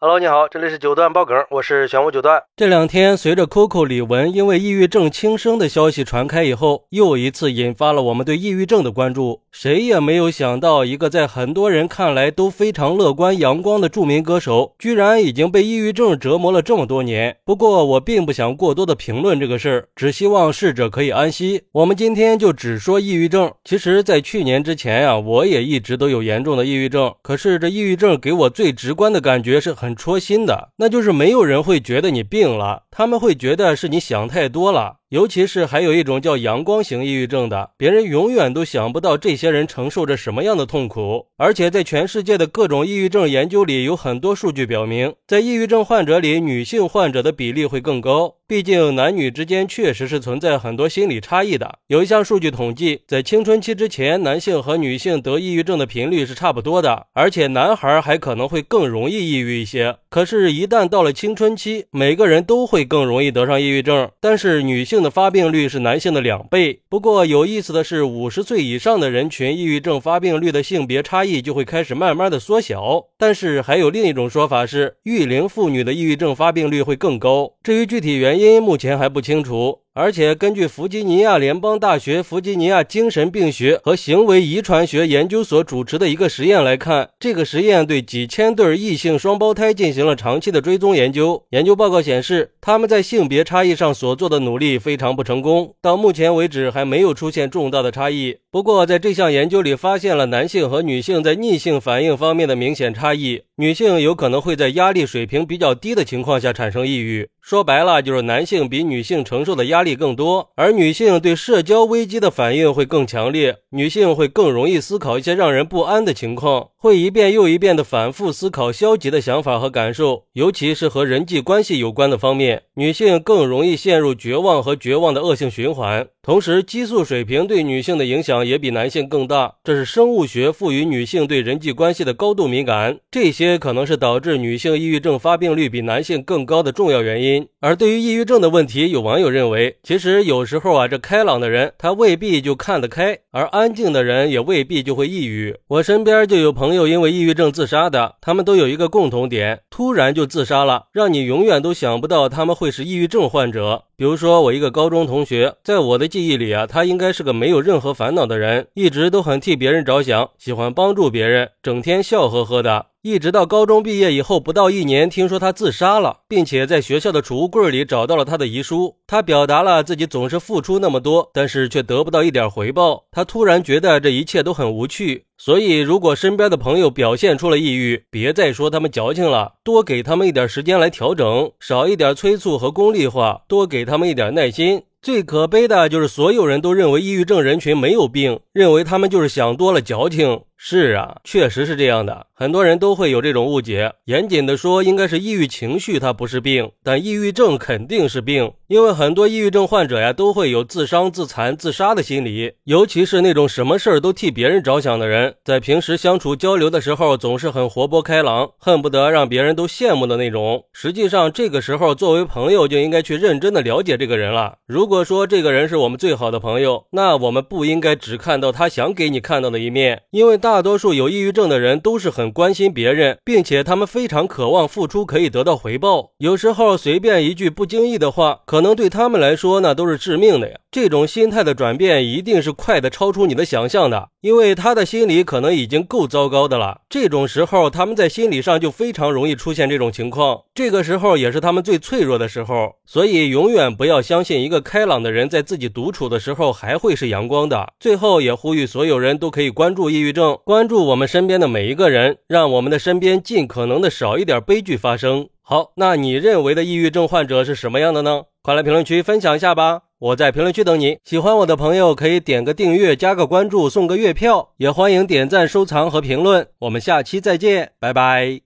[0.00, 2.40] Hello，你好，这里是九段爆梗，我是玄武九段。
[2.56, 9.40] 这两天，随着 Coco 李玟因为抑郁症轻生的消息传开以后，又一次引发了我们对抑郁症的关注。
[9.50, 17.36] 谁也没有想到，一个在很多人看来都非常乐观阳光的著名歌手，居然已经被抑郁症折磨了这么多年。
[17.44, 21.64] 不过，我并不想过多的评论这个事儿，只希望逝者可以安息。
[21.72, 23.52] 我们今天就只说抑郁症。
[23.64, 27.12] 其实，在去年之前呀，我也一直都有严重的抑郁症。
[27.20, 29.87] 可是，这抑郁症给我最直观的感觉是很。
[29.88, 34.97] 很戳心的，那就是没有人会觉得你病了，他们会觉得是你想太多了。
[35.10, 41.28] 尤其是还有一种叫阳光型抑郁症的，别人永远都想不到这些人承受着什么样的痛苦。
[41.38, 48.34] 而且在全世界的各种抑郁症研究里，有很多数据表明，在抑郁症患者里，女性患者的比例会更高。
[48.46, 51.78] 毕竟男女之间确实是存在很多心理差异的。
[51.88, 59.96] 有一项数据统计，在青春期之前，男性和女性得抑郁症的频率是差不多的，而且男孩还可能会更容易抑郁一些。
[60.08, 64.97] 可是，一旦到了青春期，每个人都会更容易得上抑郁症，但是女性。
[65.02, 66.82] 的发病率是男性的两倍。
[66.88, 73.06] 不过有意思的是，五十岁以上的人群，抑郁症发病率的性别差异就会开始慢慢的缩小。
[73.16, 77.54] 但是还有另一种说法是，育龄妇女的抑郁症发病率会更高。
[77.62, 79.80] 至于具体原因，目前还不清楚。
[80.00, 91.42] 而且，根据弗吉尼亚联邦大学弗吉尼亚精神病学和行为遗传学研究所主持的一个实验来看，这个实验对几千对异性双胞胎进行了长期的追踪研究。
[91.50, 98.36] 研究报告显示，他们在性别差异上所做的努力非常不成功，到目前为止还没有出现重大的差异。
[98.52, 103.42] 不过，在这项研究里，发现了男性和女性在逆性反应方面的明显差异。
[103.56, 107.28] 女性有可能会在压力水平比较低的情况下产生抑郁。
[107.48, 113.56] 说白了，就是男性比女性承受的压力更多，而女性对社交危机的反应会更强烈。
[113.70, 122.64] 女性会更容易思考一些让人不安的情况，会一遍又一遍地反复思考消极的想法和感受，尤其是和人际关系有关的方面。
[122.74, 126.06] 女性更容易陷入绝望和绝望的恶性循环。
[126.22, 132.98] 同时，激素水平对女性的影响也比男性更大，这是生物学赋予女性对人际关系的高度敏感。
[133.10, 145.56] 这些可能是导致女性抑郁症发病率比男性更高的重要原因而对于抑郁症的问题，有网友认为，其实有时候啊，这开朗的人他未必就看得开，而安静的人也未必就会抑郁。
[145.68, 153.84] 我身边就有朋友因为抑郁症自杀的，他们都有一个共同点，突然就自杀了，让你永远都想不到他们会是抑郁症患者。
[153.96, 162.86] 比如说，我一个高中同学，在我的记忆里啊，他应该是个没有任何烦恼的人，一直都很替别人着想，喜欢帮助别人，整天笑呵呵的。
[163.02, 168.96] 一直到高中毕业以后不到一年，听说他自杀了，并且在学校的储物柜里找到了他的遗书。
[169.06, 173.04] 他表达了自己总是付出那么多，但是却得不到一点回报。
[173.10, 175.22] 他突然觉得这一切都很无趣。
[175.36, 184.82] 所以，如果身边的朋友表现出了抑郁，别再说他们矫情了，多给他们一点时间来调整，少一点催促和功利化，多给他们一点耐心。
[185.00, 190.40] 最可悲的就是所有人都认为抑郁症人群没有病，认为他们就是想多了矫情。
[190.60, 193.92] 是啊，确实是这样的，很多人都会有这种误解。
[194.06, 210.64] 严谨的说，应该是抑郁情绪它不是病，但抑郁症肯定是病，因为很多抑郁症患者呀都会有自伤、自残、自杀的心理，尤其是那种什么事儿都替别人着想的人，在平时相处交流的时候总是很活泼开朗，恨不得让别人都羡慕的那种。
[210.72, 214.56] 实际上，这个时候作为朋友就应该去认真的了解这个人了。
[214.66, 220.47] 如果说这个人是我们最好的朋友，那我们不应该只看到他想给你看到的一面，因为大。
[220.48, 226.12] 大多数有抑郁症的人都是很关心别人，并且他们非常渴望付出可以得到回报。
[226.16, 230.56] 有时候随便一句不经意的话，可能对他们来说那都是致命的呀。
[230.70, 236.82] 这种心态的转变一定是快的超出你的想象的，因为他的心理可能已经够糟糕的了。
[236.88, 240.42] 这种时候，他们在心理上就非常容易出现这种情况。
[240.54, 247.72] 这个时候也是他们最脆弱的时候，所以永远不要相信一个开朗的人在自己独处的时候还会是阳光的。
[247.80, 250.37] 最后也呼吁所有人都可以关注抑郁症。
[250.44, 255.28] 关注我们身边的每一个人，让我们的身边尽可能的少一点悲剧发生。
[255.42, 258.24] 好，那你认为的抑郁症患者是什么样的呢？
[258.42, 259.82] 快来评论区分享一下吧！
[259.98, 260.98] 我在评论区等你。
[261.04, 266.46] 喜欢我的朋友可以点个订阅、加个关注、送个月票，也欢迎点赞、收藏和评论。
[266.60, 268.40] 我们下期再见，拜拜。